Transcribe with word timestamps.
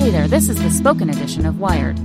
Hey 0.00 0.08
there, 0.08 0.28
this 0.28 0.48
is 0.48 0.56
the 0.56 0.70
spoken 0.70 1.10
edition 1.10 1.44
of 1.44 1.60
Wired. 1.60 2.00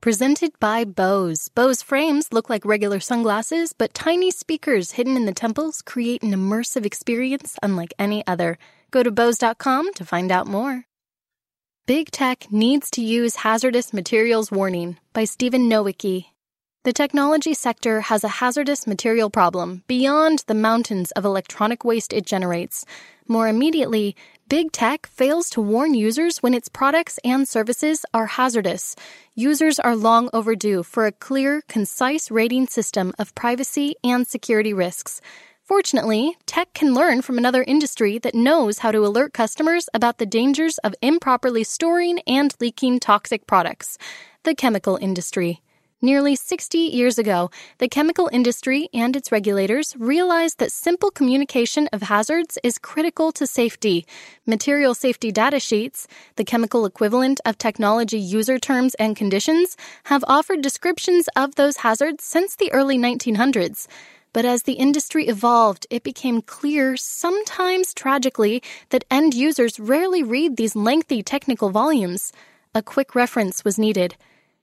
Presented 0.00 0.58
by 0.58 0.86
Bose. 0.86 1.50
Bose 1.50 1.82
frames 1.82 2.32
look 2.32 2.48
like 2.48 2.64
regular 2.64 2.98
sunglasses, 2.98 3.74
but 3.74 3.92
tiny 3.92 4.30
speakers 4.30 4.92
hidden 4.92 5.14
in 5.14 5.26
the 5.26 5.34
temples 5.34 5.82
create 5.82 6.22
an 6.22 6.32
immersive 6.32 6.86
experience 6.86 7.58
unlike 7.62 7.92
any 7.98 8.26
other. 8.26 8.56
Go 8.90 9.02
to 9.02 9.10
Bose.com 9.10 9.92
to 9.92 10.04
find 10.06 10.32
out 10.32 10.46
more. 10.46 10.86
Big 11.84 12.10
Tech 12.10 12.50
Needs 12.50 12.90
to 12.92 13.02
Use 13.02 13.36
Hazardous 13.36 13.92
Materials 13.92 14.50
Warning 14.50 14.96
by 15.12 15.24
Stephen 15.24 15.68
Nowicki. 15.68 16.28
The 16.84 16.92
technology 16.94 17.52
sector 17.52 18.00
has 18.02 18.24
a 18.24 18.28
hazardous 18.28 18.86
material 18.86 19.28
problem 19.28 19.82
beyond 19.88 20.44
the 20.46 20.54
mountains 20.54 21.10
of 21.10 21.24
electronic 21.24 21.84
waste 21.84 22.12
it 22.12 22.24
generates. 22.24 22.86
More 23.28 23.48
immediately, 23.48 24.14
Big 24.48 24.70
Tech 24.70 25.06
fails 25.06 25.50
to 25.50 25.60
warn 25.60 25.94
users 25.94 26.38
when 26.38 26.54
its 26.54 26.68
products 26.68 27.18
and 27.24 27.48
services 27.48 28.04
are 28.14 28.26
hazardous. 28.26 28.94
Users 29.34 29.80
are 29.80 29.96
long 29.96 30.30
overdue 30.32 30.84
for 30.84 31.06
a 31.06 31.12
clear, 31.12 31.62
concise 31.68 32.30
rating 32.30 32.68
system 32.68 33.12
of 33.18 33.34
privacy 33.34 33.96
and 34.04 34.26
security 34.26 34.72
risks. 34.72 35.20
Fortunately, 35.64 36.36
tech 36.46 36.72
can 36.74 36.94
learn 36.94 37.22
from 37.22 37.38
another 37.38 37.64
industry 37.64 38.18
that 38.18 38.36
knows 38.36 38.78
how 38.78 38.92
to 38.92 39.04
alert 39.04 39.32
customers 39.32 39.88
about 39.92 40.18
the 40.18 40.26
dangers 40.26 40.78
of 40.78 40.94
improperly 41.02 41.64
storing 41.64 42.20
and 42.28 42.54
leaking 42.60 43.00
toxic 43.00 43.48
products 43.48 43.98
the 44.44 44.54
chemical 44.54 44.96
industry. 44.96 45.60
Nearly 46.02 46.36
60 46.36 46.76
years 46.76 47.18
ago, 47.18 47.50
the 47.78 47.88
chemical 47.88 48.28
industry 48.30 48.90
and 48.92 49.16
its 49.16 49.32
regulators 49.32 49.96
realized 49.98 50.58
that 50.58 50.70
simple 50.70 51.10
communication 51.10 51.88
of 51.90 52.02
hazards 52.02 52.58
is 52.62 52.76
critical 52.76 53.32
to 53.32 53.46
safety. 53.46 54.06
Material 54.44 54.94
safety 54.94 55.32
data 55.32 55.58
sheets, 55.58 56.06
the 56.36 56.44
chemical 56.44 56.84
equivalent 56.84 57.40
of 57.46 57.56
technology 57.56 58.18
user 58.18 58.58
terms 58.58 58.94
and 58.96 59.16
conditions, 59.16 59.74
have 60.04 60.22
offered 60.28 60.60
descriptions 60.60 61.30
of 61.34 61.54
those 61.54 61.78
hazards 61.78 62.22
since 62.22 62.56
the 62.56 62.70
early 62.74 62.98
1900s. 62.98 63.86
But 64.34 64.44
as 64.44 64.64
the 64.64 64.74
industry 64.74 65.28
evolved, 65.28 65.86
it 65.88 66.02
became 66.02 66.42
clear, 66.42 66.98
sometimes 66.98 67.94
tragically, 67.94 68.62
that 68.90 69.06
end 69.10 69.32
users 69.32 69.80
rarely 69.80 70.22
read 70.22 70.58
these 70.58 70.76
lengthy 70.76 71.22
technical 71.22 71.70
volumes. 71.70 72.34
A 72.74 72.82
quick 72.82 73.14
reference 73.14 73.64
was 73.64 73.78
needed. 73.78 74.14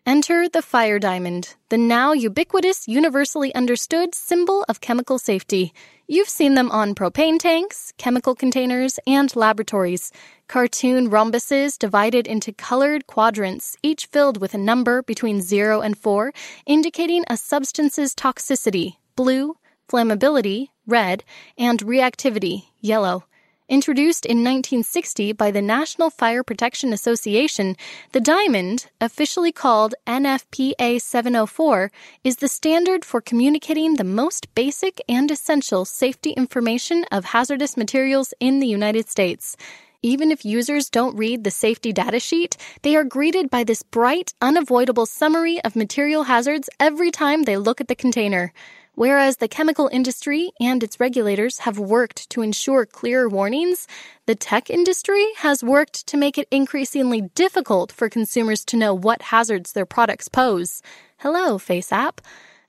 Enter 0.06 0.50
the 0.50 0.62
fire 0.62 1.00
diamond, 1.00 1.56
the 1.70 1.78
now 1.78 2.12
ubiquitous, 2.12 2.90
universally 2.90 3.56
understood 3.56 4.14
symbol 4.14 4.66
of 4.68 4.82
chemical 4.82 5.18
safety. 5.18 5.74
You've 6.10 6.28
seen 6.28 6.56
them 6.56 6.70
on 6.72 6.94
propane 6.94 7.40
tanks, 7.40 7.94
chemical 7.98 8.36
containers, 8.36 9.00
and 9.08 9.34
laboratories. 9.34 10.12
Cartoon 10.50 11.10
rhombuses 11.10 11.80
divided 11.80 12.28
into 12.28 12.52
colored 12.52 13.08
quadrants, 13.08 13.78
each 13.82 14.08
filled 14.08 14.42
with 14.42 14.54
a 14.54 14.58
number 14.58 15.04
between 15.04 15.42
0 15.42 15.80
and 15.80 15.98
4, 15.98 16.34
indicating 16.66 17.24
a 17.30 17.38
substance's 17.38 18.14
toxicity 18.14 18.98
blue, 19.16 19.56
flammability, 19.88 20.68
red, 20.86 21.24
and 21.58 21.80
reactivity, 21.80 22.66
yellow. 22.82 23.24
Introduced 23.70 24.26
in 24.26 24.40
1960 24.40 25.32
by 25.32 25.50
the 25.50 25.62
National 25.62 26.10
Fire 26.10 26.44
Protection 26.44 26.92
Association, 26.92 27.78
the 28.12 28.20
diamond, 28.20 28.88
officially 29.00 29.54
called 29.54 29.96
NFPA 30.06 31.02
704, 31.02 31.90
is 32.26 32.38
the 32.38 32.50
standard 32.50 33.06
for 33.06 33.22
communicating 33.22 33.96
the 33.96 34.04
most 34.04 34.54
basic 34.54 35.00
and 35.08 35.32
essential 35.32 35.86
safety 35.86 36.32
information 36.32 37.06
of 37.10 37.24
hazardous 37.24 37.78
materials 37.78 38.34
in 38.42 38.60
the 38.60 38.68
United 38.68 39.08
States. 39.08 39.56
Even 40.02 40.30
if 40.30 40.44
users 40.44 40.90
don't 40.90 41.16
read 41.16 41.46
the 41.46 41.52
safety 41.52 41.94
data 41.94 42.20
sheet, 42.20 42.58
they 42.82 42.98
are 42.98 43.06
greeted 43.06 43.50
by 43.50 43.64
this 43.64 43.82
bright, 43.82 44.34
unavoidable 44.42 45.06
summary 45.06 45.64
of 45.64 45.78
material 45.78 46.24
hazards 46.24 46.70
every 46.82 47.12
time 47.12 47.44
they 47.44 47.56
look 47.56 47.80
at 47.80 47.88
the 47.88 47.96
container. 47.96 48.52
Whereas 48.96 49.38
the 49.38 49.48
chemical 49.48 49.90
industry 49.92 50.52
and 50.60 50.84
its 50.84 51.00
regulators 51.00 51.60
have 51.60 51.80
worked 51.80 52.30
to 52.30 52.44
ensure 52.44 52.86
clearer 52.86 53.28
warnings, 53.28 53.88
the 54.28 54.36
tech 54.36 54.70
industry 54.70 55.26
has 55.38 55.64
worked 55.64 56.06
to 56.08 56.18
make 56.18 56.38
it 56.38 56.48
increasingly 56.52 57.22
difficult 57.34 57.92
for 57.92 58.08
consumers 58.08 58.64
to 58.66 58.78
know 58.78 58.94
what 58.94 59.24
hazards 59.24 59.74
their 59.74 59.88
products 59.88 60.28
pose. 60.28 60.84
Hello, 61.18 61.58
FaceApp. 61.58 62.20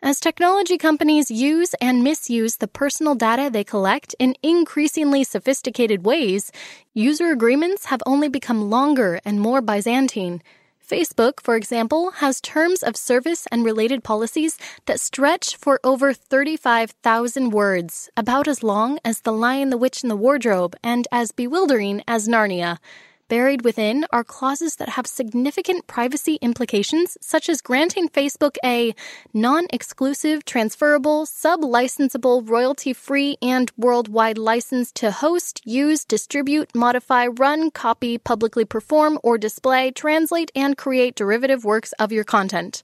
As 0.03 0.19
technology 0.19 0.79
companies 0.79 1.31
use 1.31 1.75
and 1.81 2.03
misuse 2.03 2.57
the 2.57 2.69
personal 2.69 3.15
data 3.15 3.51
they 3.51 3.65
collect 3.65 4.15
in 4.19 4.35
increasingly 4.43 5.25
sophisticated 5.25 6.07
ways, 6.07 6.51
user 6.95 7.31
agreements 7.33 7.87
have 7.87 8.03
only 8.07 8.29
become 8.29 8.71
longer 8.71 9.21
and 9.27 9.41
more 9.41 9.61
Byzantine. 9.61 10.43
Facebook, 10.89 11.41
for 11.41 11.57
example, 11.57 12.11
has 12.13 12.41
terms 12.41 12.83
of 12.83 12.97
service 12.97 13.47
and 13.51 13.65
related 13.65 14.05
policies 14.05 14.59
that 14.87 15.01
stretch 15.01 15.57
for 15.57 15.81
over 15.83 16.13
35,000 16.13 17.51
words, 17.51 18.11
about 18.17 18.47
as 18.47 18.63
long 18.63 18.99
as 19.05 19.21
The 19.21 19.33
Lion, 19.33 19.71
the 19.71 19.79
Witch, 19.79 20.03
and 20.03 20.11
the 20.11 20.17
Wardrobe, 20.17 20.77
and 20.83 21.09
as 21.11 21.33
bewildering 21.33 22.03
as 22.07 22.29
Narnia. 22.29 22.79
Buried 23.29 23.65
within 23.65 24.05
are 24.13 24.23
clauses 24.23 24.77
that 24.77 24.91
have 24.91 25.07
significant 25.07 25.87
privacy 25.87 26.35
implications, 26.43 27.17
such 27.23 27.49
as 27.49 27.63
granting 27.63 28.11
Facebook 28.11 28.57
a 28.63 28.95
non 29.33 29.65
exclusive, 29.71 30.45
transferable, 30.45 31.25
sub 31.25 31.63
licensable, 31.63 32.47
royalty 32.47 32.93
free, 32.93 33.39
and 33.41 33.73
worldwide 33.79 34.37
license 34.37 34.93
to 34.93 35.11
host, 35.11 35.63
use, 35.65 36.05
distribute, 36.05 36.75
modify, 36.75 37.27
run, 37.27 37.71
copy, 37.71 38.19
publicly 38.19 38.67
perform, 38.67 39.19
or 39.23 39.39
display, 39.39 39.91
translate, 39.91 40.53
and 40.55 40.77
create 40.77 41.15
derivative 41.15 41.65
works 41.65 41.93
of 41.95 42.13
your 42.13 42.25
content. 42.25 42.83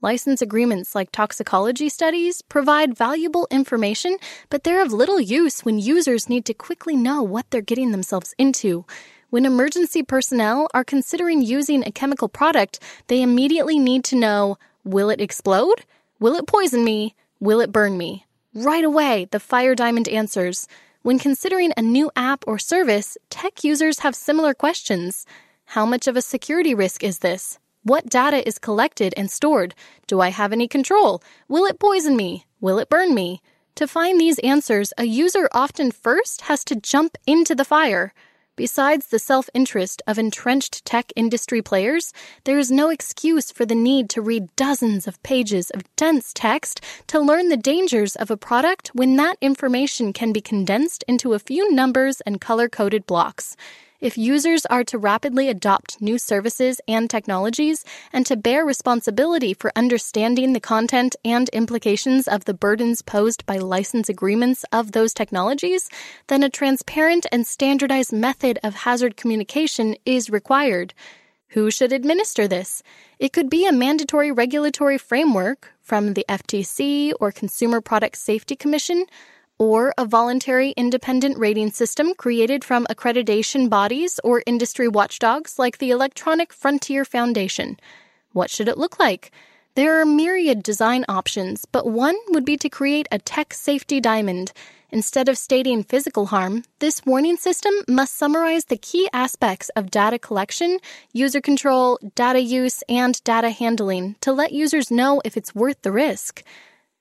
License 0.00 0.42
agreements 0.42 0.96
like 0.96 1.12
toxicology 1.12 1.88
studies 1.88 2.42
provide 2.42 2.96
valuable 2.96 3.46
information, 3.48 4.16
but 4.50 4.64
they're 4.64 4.82
of 4.82 4.92
little 4.92 5.20
use 5.20 5.64
when 5.64 5.78
users 5.78 6.28
need 6.28 6.44
to 6.46 6.54
quickly 6.54 6.96
know 6.96 7.22
what 7.22 7.48
they're 7.50 7.60
getting 7.60 7.92
themselves 7.92 8.34
into. 8.38 8.84
When 9.30 9.44
emergency 9.44 10.02
personnel 10.02 10.68
are 10.72 10.84
considering 10.84 11.42
using 11.42 11.84
a 11.84 11.92
chemical 11.92 12.30
product, 12.30 12.80
they 13.08 13.20
immediately 13.20 13.78
need 13.78 14.02
to 14.04 14.16
know 14.16 14.56
will 14.84 15.10
it 15.10 15.20
explode? 15.20 15.84
Will 16.18 16.34
it 16.36 16.46
poison 16.46 16.82
me? 16.82 17.14
Will 17.38 17.60
it 17.60 17.70
burn 17.70 17.98
me? 17.98 18.24
Right 18.54 18.84
away, 18.84 19.28
the 19.30 19.38
Fire 19.38 19.74
Diamond 19.74 20.08
answers. 20.08 20.66
When 21.02 21.18
considering 21.18 21.74
a 21.76 21.82
new 21.82 22.10
app 22.16 22.42
or 22.46 22.58
service, 22.58 23.18
tech 23.28 23.62
users 23.62 23.98
have 23.98 24.16
similar 24.16 24.54
questions. 24.54 25.26
How 25.66 25.84
much 25.84 26.06
of 26.06 26.16
a 26.16 26.22
security 26.22 26.74
risk 26.74 27.04
is 27.04 27.18
this? 27.18 27.58
What 27.82 28.08
data 28.08 28.48
is 28.48 28.58
collected 28.58 29.12
and 29.14 29.30
stored? 29.30 29.74
Do 30.06 30.22
I 30.22 30.30
have 30.30 30.54
any 30.54 30.66
control? 30.66 31.22
Will 31.48 31.66
it 31.66 31.78
poison 31.78 32.16
me? 32.16 32.46
Will 32.62 32.78
it 32.78 32.88
burn 32.88 33.14
me? 33.14 33.42
To 33.74 33.86
find 33.86 34.18
these 34.18 34.38
answers, 34.38 34.94
a 34.96 35.04
user 35.04 35.50
often 35.52 35.90
first 35.90 36.40
has 36.42 36.64
to 36.64 36.76
jump 36.76 37.18
into 37.26 37.54
the 37.54 37.66
fire. 37.66 38.14
Besides 38.58 39.06
the 39.06 39.20
self 39.20 39.48
interest 39.54 40.02
of 40.08 40.18
entrenched 40.18 40.84
tech 40.84 41.12
industry 41.14 41.62
players, 41.62 42.12
there 42.42 42.58
is 42.58 42.72
no 42.72 42.90
excuse 42.90 43.52
for 43.52 43.64
the 43.64 43.76
need 43.76 44.10
to 44.10 44.20
read 44.20 44.48
dozens 44.56 45.06
of 45.06 45.22
pages 45.22 45.70
of 45.70 45.84
dense 45.94 46.32
text 46.34 46.80
to 47.06 47.20
learn 47.20 47.50
the 47.50 47.56
dangers 47.56 48.16
of 48.16 48.32
a 48.32 48.36
product 48.36 48.88
when 48.94 49.14
that 49.14 49.38
information 49.40 50.12
can 50.12 50.32
be 50.32 50.40
condensed 50.40 51.04
into 51.06 51.34
a 51.34 51.38
few 51.38 51.72
numbers 51.72 52.20
and 52.22 52.40
color 52.40 52.68
coded 52.68 53.06
blocks. 53.06 53.56
If 54.00 54.16
users 54.16 54.64
are 54.66 54.84
to 54.84 54.98
rapidly 54.98 55.48
adopt 55.48 56.00
new 56.00 56.18
services 56.18 56.80
and 56.86 57.10
technologies 57.10 57.84
and 58.12 58.24
to 58.26 58.36
bear 58.36 58.64
responsibility 58.64 59.54
for 59.54 59.72
understanding 59.74 60.52
the 60.52 60.60
content 60.60 61.16
and 61.24 61.48
implications 61.48 62.28
of 62.28 62.44
the 62.44 62.54
burdens 62.54 63.02
posed 63.02 63.44
by 63.44 63.56
license 63.56 64.08
agreements 64.08 64.64
of 64.70 64.92
those 64.92 65.12
technologies, 65.12 65.90
then 66.28 66.44
a 66.44 66.48
transparent 66.48 67.26
and 67.32 67.44
standardized 67.44 68.12
method 68.12 68.60
of 68.62 68.76
hazard 68.76 69.16
communication 69.16 69.96
is 70.06 70.30
required. 70.30 70.94
Who 71.48 71.68
should 71.68 71.92
administer 71.92 72.46
this? 72.46 72.84
It 73.18 73.32
could 73.32 73.50
be 73.50 73.66
a 73.66 73.72
mandatory 73.72 74.30
regulatory 74.30 74.98
framework 74.98 75.72
from 75.82 76.14
the 76.14 76.24
FTC 76.28 77.14
or 77.18 77.32
Consumer 77.32 77.80
Product 77.80 78.16
Safety 78.16 78.54
Commission 78.54 79.06
or 79.58 79.92
a 79.98 80.04
voluntary 80.04 80.70
independent 80.76 81.36
rating 81.36 81.70
system 81.70 82.14
created 82.14 82.64
from 82.64 82.86
accreditation 82.86 83.68
bodies 83.68 84.20
or 84.24 84.42
industry 84.46 84.88
watchdogs 84.88 85.58
like 85.58 85.78
the 85.78 85.90
Electronic 85.90 86.52
Frontier 86.52 87.04
Foundation. 87.04 87.76
What 88.32 88.50
should 88.50 88.68
it 88.68 88.78
look 88.78 88.98
like? 88.98 89.32
There 89.74 90.00
are 90.00 90.06
myriad 90.06 90.62
design 90.62 91.04
options, 91.08 91.64
but 91.64 91.86
one 91.86 92.16
would 92.28 92.44
be 92.44 92.56
to 92.56 92.68
create 92.68 93.06
a 93.12 93.18
tech 93.18 93.54
safety 93.54 94.00
diamond. 94.00 94.52
Instead 94.90 95.28
of 95.28 95.36
stating 95.36 95.84
physical 95.84 96.26
harm, 96.26 96.64
this 96.78 97.04
warning 97.04 97.36
system 97.36 97.74
must 97.86 98.14
summarize 98.14 98.64
the 98.64 98.76
key 98.76 99.08
aspects 99.12 99.68
of 99.76 99.90
data 99.90 100.18
collection, 100.18 100.78
user 101.12 101.40
control, 101.40 101.98
data 102.14 102.40
use, 102.40 102.82
and 102.88 103.22
data 103.22 103.50
handling 103.50 104.16
to 104.20 104.32
let 104.32 104.50
users 104.50 104.90
know 104.90 105.20
if 105.24 105.36
it's 105.36 105.54
worth 105.54 105.82
the 105.82 105.92
risk. 105.92 106.42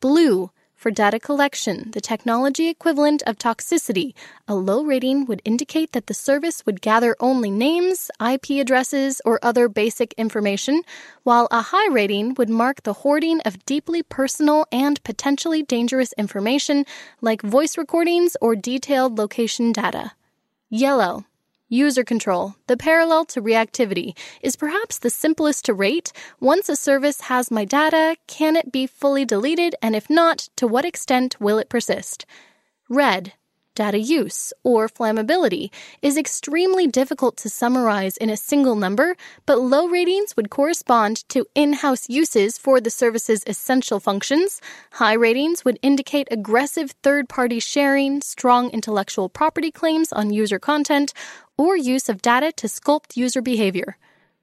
Blue 0.01 0.51
for 0.77 0.91
data 0.91 1.19
collection, 1.19 1.89
the 1.91 1.99
technology 1.99 2.67
equivalent 2.67 3.23
of 3.23 3.37
toxicity, 3.37 4.13
a 4.47 4.53
low 4.53 4.83
rating 4.83 5.25
would 5.25 5.41
indicate 5.43 5.91
that 5.93 6.05
the 6.05 6.13
service 6.13 6.65
would 6.67 6.81
gather 6.81 7.15
only 7.19 7.49
names, 7.49 8.11
IP 8.21 8.61
addresses, 8.61 9.19
or 9.25 9.39
other 9.41 9.67
basic 9.67 10.13
information, 10.13 10.83
while 11.23 11.47
a 11.49 11.61
high 11.61 11.89
rating 11.89 12.35
would 12.35 12.49
mark 12.49 12.83
the 12.83 12.93
hoarding 12.93 13.41
of 13.41 13.65
deeply 13.65 14.03
personal 14.03 14.65
and 14.71 15.03
potentially 15.03 15.63
dangerous 15.63 16.13
information 16.13 16.85
like 17.21 17.41
voice 17.41 17.75
recordings 17.75 18.37
or 18.39 18.55
detailed 18.55 19.17
location 19.17 19.71
data. 19.71 20.11
Yellow, 20.69 21.25
User 21.69 22.05
control, 22.05 22.55
the 22.67 22.77
parallel 22.77 23.25
to 23.25 23.41
reactivity, 23.41 24.17
is 24.41 24.55
perhaps 24.55 24.99
the 24.99 25.09
simplest 25.09 25.65
to 25.65 25.73
rate. 25.73 26.13
Once 26.39 26.69
a 26.69 26.77
service 26.77 27.21
has 27.21 27.51
my 27.51 27.65
data, 27.65 28.15
can 28.25 28.55
it 28.55 28.71
be 28.71 28.87
fully 28.87 29.25
deleted? 29.25 29.75
And 29.81 29.93
if 29.93 30.09
not, 30.09 30.47
to 30.55 30.65
what 30.65 30.85
extent 30.85 31.35
will 31.41 31.57
it 31.57 31.67
persist? 31.67 32.25
Red, 32.87 33.33
data 33.77 33.99
use, 33.99 34.51
or 34.63 34.89
flammability, 34.89 35.69
is 36.01 36.17
extremely 36.17 36.87
difficult 36.87 37.37
to 37.37 37.47
summarize 37.47 38.17
in 38.17 38.29
a 38.31 38.35
single 38.35 38.75
number, 38.75 39.15
but 39.45 39.61
low 39.61 39.87
ratings 39.87 40.35
would 40.35 40.49
correspond 40.49 41.23
to 41.29 41.45
in 41.53 41.73
house 41.73 42.09
uses 42.09 42.57
for 42.57 42.81
the 42.81 42.89
service's 42.89 43.43
essential 43.45 43.99
functions. 43.99 44.59
High 44.93 45.13
ratings 45.13 45.63
would 45.63 45.77
indicate 45.83 46.27
aggressive 46.31 46.89
third 47.03 47.29
party 47.29 47.59
sharing, 47.59 48.19
strong 48.21 48.71
intellectual 48.71 49.29
property 49.29 49.69
claims 49.69 50.11
on 50.11 50.33
user 50.33 50.57
content, 50.57 51.13
or 51.55 51.77
use 51.77 52.09
of 52.09 52.23
data 52.23 52.51
to 52.53 52.65
sculpt 52.67 53.15
user 53.15 53.43
behavior. 53.43 53.95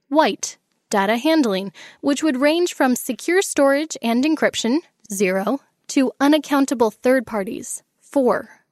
White, 0.09 0.59
data 0.91 1.17
handling, 1.17 1.73
which 2.03 2.23
would 2.23 2.37
range 2.37 2.73
from 2.73 2.95
secure 2.95 3.43
storage 3.43 3.97
and 4.01 4.23
encryption, 4.23 4.79
0, 5.13 5.59
to 5.89 6.13
unaccountable 6.21 6.93
third 6.93 7.27
parties, 7.27 7.83
4. 8.01 8.64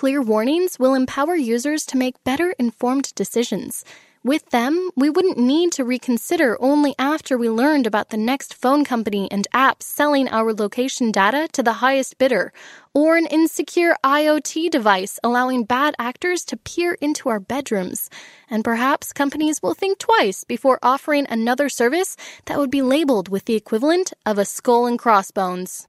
Clear 0.00 0.22
warnings 0.22 0.78
will 0.78 0.94
empower 0.94 1.36
users 1.36 1.84
to 1.84 1.98
make 1.98 2.24
better 2.24 2.54
informed 2.58 3.14
decisions. 3.14 3.84
With 4.24 4.48
them, 4.48 4.88
we 4.96 5.10
wouldn't 5.10 5.36
need 5.36 5.72
to 5.72 5.84
reconsider 5.84 6.56
only 6.58 6.94
after 6.98 7.36
we 7.36 7.50
learned 7.50 7.86
about 7.86 8.08
the 8.08 8.16
next 8.16 8.54
phone 8.54 8.82
company 8.82 9.28
and 9.30 9.46
app 9.52 9.82
selling 9.82 10.26
our 10.28 10.54
location 10.54 11.12
data 11.12 11.48
to 11.52 11.62
the 11.62 11.84
highest 11.84 12.16
bidder, 12.16 12.50
or 12.94 13.18
an 13.18 13.26
insecure 13.26 13.94
IoT 14.02 14.70
device 14.70 15.18
allowing 15.22 15.64
bad 15.64 15.94
actors 15.98 16.46
to 16.46 16.56
peer 16.56 16.96
into 17.02 17.28
our 17.28 17.38
bedrooms. 17.38 18.08
And 18.48 18.64
perhaps 18.64 19.12
companies 19.12 19.60
will 19.62 19.74
think 19.74 19.98
twice 19.98 20.44
before 20.44 20.78
offering 20.82 21.26
another 21.28 21.68
service 21.68 22.16
that 22.46 22.56
would 22.56 22.70
be 22.70 22.80
labeled 22.80 23.28
with 23.28 23.44
the 23.44 23.54
equivalent 23.54 24.14
of 24.24 24.38
a 24.38 24.46
skull 24.46 24.86
and 24.86 24.98
crossbones. 24.98 25.88